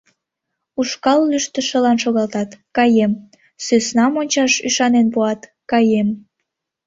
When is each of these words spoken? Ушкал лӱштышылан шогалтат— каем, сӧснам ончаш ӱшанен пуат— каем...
Ушкал 0.79 1.19
лӱштышылан 1.31 1.97
шогалтат— 2.03 2.49
каем, 2.77 3.11
сӧснам 3.65 4.13
ончаш 4.21 4.53
ӱшанен 4.67 5.07
пуат— 5.13 5.41
каем... 5.71 6.09